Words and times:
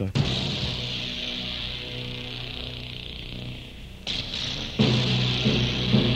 volta. 0.00 0.12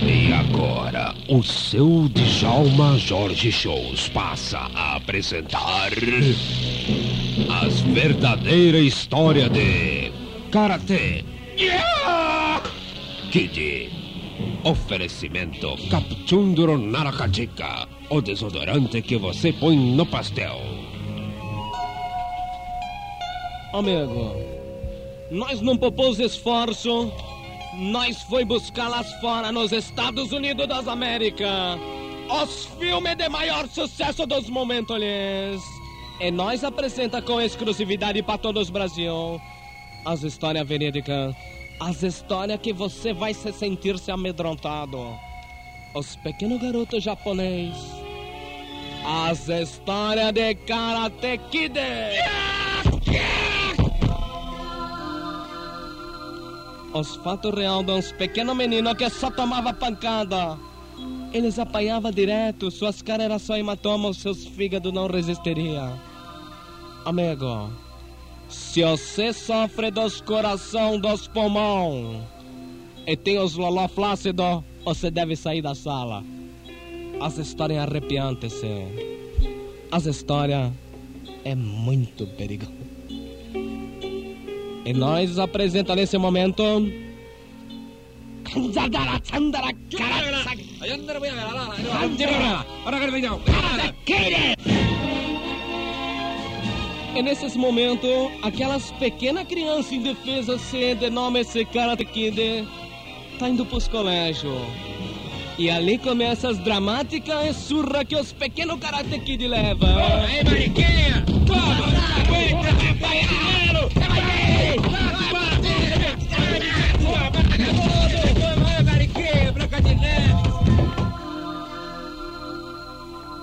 E 0.07 0.33
agora, 0.33 1.14
o 1.29 1.42
seu 1.42 2.08
Djalma 2.08 2.99
Jorge 2.99 3.52
Shows 3.52 4.08
passa 4.08 4.58
a 4.75 4.97
apresentar 4.97 5.91
as 7.62 7.81
verdadeira 7.81 8.79
história 8.79 9.48
de 9.48 10.12
Karate 10.51 11.25
Kid. 13.30 13.91
Oferecimento 14.64 15.77
Narakajika, 16.79 17.87
o 18.11 18.21
desodorante 18.21 19.03
que 19.03 19.16
você 19.16 19.53
põe 19.53 19.77
no 19.77 20.07
pastel. 20.07 20.73
Amigo, 23.75 24.36
nós 25.32 25.61
não 25.61 25.77
propôs 25.77 26.20
esforço, 26.20 27.12
nós 27.74 28.23
foi 28.23 28.45
buscá-las 28.45 29.12
fora 29.14 29.50
nos 29.50 29.73
Estados 29.73 30.30
Unidos 30.30 30.69
das 30.69 30.87
Américas. 30.87 31.50
Os 32.41 32.66
filmes 32.78 33.16
de 33.16 33.28
maior 33.28 33.66
sucesso 33.66 34.24
dos 34.27 34.48
momentos. 34.48 34.97
E 36.20 36.30
nós 36.30 36.62
apresenta 36.62 37.20
com 37.20 37.41
exclusividade 37.41 38.23
para 38.23 38.38
todos 38.38 38.69
o 38.69 38.73
Brasil 38.73 39.41
as 40.05 40.22
histórias 40.22 40.69
verídicas, 40.69 41.34
as 41.80 42.00
histórias 42.05 42.61
que 42.61 42.72
você 42.72 43.12
vai 43.12 43.34
se 43.34 43.52
sentir 43.52 43.98
se 43.98 44.12
amedrontado. 44.12 45.19
Os 45.97 46.14
pequenos 46.14 46.62
garotos 46.62 47.02
japonês. 47.02 47.75
As 49.05 49.48
histórias 49.48 50.33
de 50.33 50.55
Karate 50.55 51.41
Kid. 51.50 51.75
Os 56.95 57.16
fatos 57.16 57.53
reais 57.53 57.84
de 57.84 57.91
uns 57.91 58.12
pequenos 58.12 58.56
meninos 58.56 58.95
que 58.95 59.11
só 59.11 59.28
tomava 59.28 59.73
pancada. 59.73 60.56
Eles 61.33 61.59
apanhavam 61.59 62.12
direto, 62.12 62.70
suas 62.70 63.03
caras 63.03 63.25
eram 63.25 63.39
só 63.41 63.56
hematomas, 63.56 64.19
seus 64.19 64.47
fígados 64.47 64.92
não 64.92 65.09
resistiriam. 65.09 65.98
Amigo, 67.05 67.69
se 68.48 68.84
você 68.84 69.33
sofre 69.33 69.91
dos 69.91 70.20
coração, 70.20 70.97
dos 71.01 71.27
pulmão 71.27 72.25
e 73.05 73.17
tem 73.17 73.41
os 73.41 73.56
loló 73.56 73.89
flácido, 73.89 74.64
você 74.84 75.11
deve 75.11 75.34
sair 75.34 75.62
da 75.62 75.75
sala. 75.75 76.23
As 77.20 77.36
histórias 77.39 77.83
arrepiantes, 77.83 78.53
sim. 78.53 78.86
As 79.91 80.06
histórias 80.06 80.70
é 81.45 81.56
muito 81.56 82.25
perigoso. 82.36 82.73
E 84.84 84.92
nós 84.92 85.38
apresenta 85.38 85.96
nesse 85.96 86.18
momento. 86.18 86.62
E 97.16 97.22
nesses 97.22 97.56
momentos, 97.56 98.10
aquelas 98.42 98.90
pequenas 98.92 99.46
crianças 99.46 99.92
indefesas 99.92 100.60
se 100.60 100.94
de 100.96 101.08
nome 101.08 101.40
esse 101.40 101.64
Karate 101.64 102.05
Kid 102.05 102.68
tá 103.38 103.48
indo 103.48 103.64
pros 103.64 103.88
colégios. 103.88 104.52
E 105.56 105.70
ali 105.70 105.96
começa 105.96 106.48
as 106.50 106.58
dramáticas 106.58 107.56
surra 107.56 108.05
que 108.05 108.16
os 108.16 108.32
pequenos 108.32 108.78
Karate 108.80 109.18
Kid 109.20 109.46
levam. 109.48 109.88
Aí, 109.88 110.44
Mariquinha! 110.44 111.24
Toma! 111.46 111.86
Aguenta, 112.20 112.74
companheiro! 112.74 113.55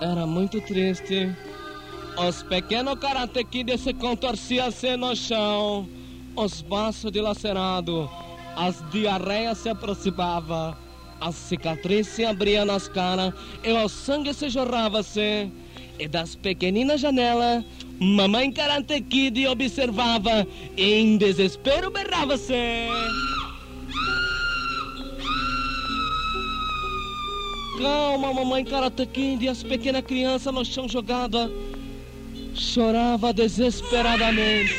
Era 0.02 0.26
muito 0.26 0.60
triste. 0.62 1.32
Os 2.18 2.42
pequenos 2.42 2.98
Karate 3.00 3.44
Kid 3.44 3.78
se 3.78 3.94
contorciam-se 3.94 4.98
no 4.98 5.16
chão. 5.16 5.88
Os 6.36 6.64
braços 6.64 7.12
dilacerados. 7.12 8.10
As 8.56 8.84
diarreias 8.90 9.60
se 9.60 9.70
aproximavam. 9.70 10.76
As 11.20 11.36
cicatrizes 11.36 12.14
se 12.14 12.26
abriam 12.26 12.66
nas 12.66 12.88
caras. 12.88 13.32
E 13.64 13.72
o 13.72 13.88
sangue 13.88 14.34
se 14.34 14.50
jorrava-se. 14.50 15.52
E 16.00 16.08
das 16.08 16.34
pequeninas 16.36 17.00
janelas, 17.00 17.64
mamãe 18.00 18.52
Karate 18.52 19.02
Kid 19.02 19.46
observava. 19.46 20.48
E 20.76 20.94
em 20.96 21.16
desespero 21.16 21.92
berrava-se. 21.92 22.56
Calma, 27.82 28.34
mamãe 28.34 28.64
Karate 28.64 29.06
Kid. 29.06 29.46
E 29.46 29.50
as 29.50 29.64
pequenas 29.64 30.04
crianças 30.04 30.54
no 30.54 30.64
chão 30.64 30.88
jogadas 30.88 31.50
chorava 32.54 33.34
desesperadamente. 33.34 34.74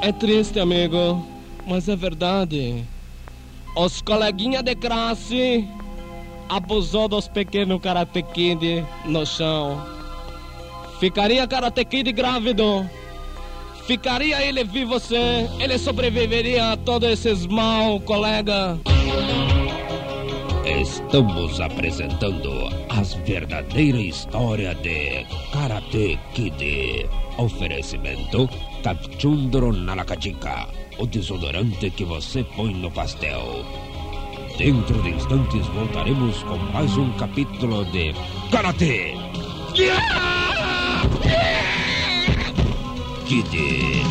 É 0.00 0.12
triste, 0.12 0.60
amigo, 0.60 1.26
mas 1.66 1.88
é 1.88 1.96
verdade. 1.96 2.84
Os 3.76 4.00
coleguinhas 4.00 4.62
de 4.62 4.74
classe 4.74 5.68
abusou 6.48 7.08
dos 7.08 7.28
pequenos 7.28 7.80
Karate 7.80 8.22
Kid 8.22 8.86
no 9.04 9.26
chão. 9.26 9.84
Ficaria 11.00 11.46
Karate 11.46 11.84
Kid 11.84 12.12
grávido. 12.12 12.88
Ficaria 13.88 14.44
ele 14.44 14.64
vivo 14.64 14.90
você, 14.90 15.48
ele 15.58 15.78
sobreviveria 15.78 16.72
a 16.72 16.76
todos 16.76 17.08
esses 17.08 17.46
mal, 17.46 17.98
colega. 18.00 18.78
Estamos 20.66 21.58
apresentando 21.58 22.68
as 22.90 23.14
verdadeira 23.14 23.96
história 23.96 24.74
de 24.74 25.24
Karate 25.54 26.20
Kid. 26.34 27.08
Oferecimento 27.38 28.46
Capchundro 28.82 29.72
Narakajika, 29.72 30.68
o 30.98 31.06
desodorante 31.06 31.88
que 31.88 32.04
você 32.04 32.44
põe 32.44 32.74
no 32.74 32.90
pastel. 32.90 33.64
Dentro 34.58 35.00
de 35.02 35.08
instantes 35.08 35.66
voltaremos 35.68 36.42
com 36.42 36.58
mais 36.74 36.94
um 36.94 37.10
capítulo 37.12 37.86
de 37.86 38.12
Karate 38.50 39.14
Kid. 43.28 44.08